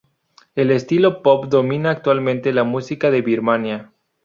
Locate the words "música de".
2.63-3.21